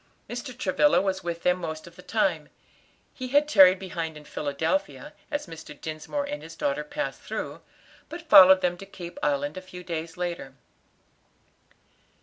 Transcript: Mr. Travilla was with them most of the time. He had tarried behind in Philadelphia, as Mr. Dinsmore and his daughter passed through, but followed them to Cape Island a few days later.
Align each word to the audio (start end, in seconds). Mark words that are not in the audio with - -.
Mr. 0.27 0.57
Travilla 0.57 0.99
was 0.99 1.23
with 1.23 1.43
them 1.43 1.59
most 1.59 1.85
of 1.85 1.95
the 1.95 2.01
time. 2.01 2.49
He 3.13 3.27
had 3.27 3.47
tarried 3.47 3.77
behind 3.77 4.17
in 4.17 4.25
Philadelphia, 4.25 5.13
as 5.29 5.45
Mr. 5.45 5.79
Dinsmore 5.79 6.23
and 6.25 6.41
his 6.41 6.55
daughter 6.55 6.83
passed 6.83 7.21
through, 7.21 7.61
but 8.09 8.27
followed 8.27 8.61
them 8.61 8.77
to 8.77 8.85
Cape 8.87 9.19
Island 9.21 9.57
a 9.57 9.61
few 9.61 9.83
days 9.83 10.17
later. 10.17 10.55